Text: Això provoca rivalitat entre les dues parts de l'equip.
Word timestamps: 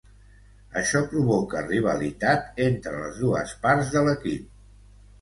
Això 0.81 1.01
provoca 1.11 1.61
rivalitat 1.67 2.59
entre 2.71 2.97
les 3.05 3.23
dues 3.23 3.57
parts 3.67 3.97
de 3.99 4.07
l'equip. 4.11 4.53